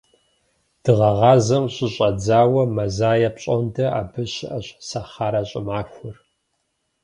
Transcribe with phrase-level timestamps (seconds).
[0.83, 6.15] Дыгъэгъазэм щыщӏэдзауэ мазае пщӏондэ абы щыӏэщ «Сахарэ щӏымахуэр».